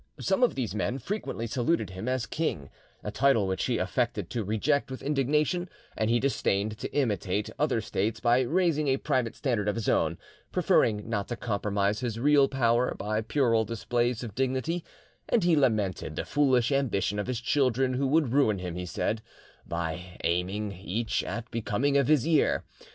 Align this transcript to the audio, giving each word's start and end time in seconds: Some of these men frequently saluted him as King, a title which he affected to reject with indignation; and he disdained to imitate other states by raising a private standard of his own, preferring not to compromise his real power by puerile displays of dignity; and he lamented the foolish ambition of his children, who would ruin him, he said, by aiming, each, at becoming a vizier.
Some 0.19 0.41
of 0.41 0.55
these 0.55 0.73
men 0.73 0.97
frequently 0.97 1.45
saluted 1.45 1.91
him 1.91 2.07
as 2.07 2.25
King, 2.25 2.71
a 3.03 3.11
title 3.11 3.45
which 3.45 3.65
he 3.65 3.77
affected 3.77 4.31
to 4.31 4.43
reject 4.43 4.89
with 4.89 5.03
indignation; 5.03 5.69
and 5.95 6.09
he 6.09 6.19
disdained 6.19 6.79
to 6.79 6.91
imitate 6.91 7.51
other 7.59 7.81
states 7.81 8.19
by 8.19 8.39
raising 8.41 8.87
a 8.87 8.97
private 8.97 9.35
standard 9.35 9.67
of 9.69 9.75
his 9.75 9.87
own, 9.87 10.17
preferring 10.51 11.07
not 11.07 11.27
to 11.27 11.35
compromise 11.35 11.99
his 11.99 12.19
real 12.19 12.47
power 12.47 12.95
by 12.97 13.21
puerile 13.21 13.63
displays 13.63 14.23
of 14.23 14.33
dignity; 14.33 14.83
and 15.29 15.43
he 15.43 15.55
lamented 15.55 16.15
the 16.15 16.25
foolish 16.25 16.71
ambition 16.71 17.19
of 17.19 17.27
his 17.27 17.39
children, 17.39 17.93
who 17.93 18.07
would 18.07 18.33
ruin 18.33 18.57
him, 18.57 18.73
he 18.73 18.87
said, 18.87 19.21
by 19.67 20.17
aiming, 20.23 20.71
each, 20.71 21.23
at 21.23 21.51
becoming 21.51 21.95
a 21.95 22.01
vizier. 22.01 22.63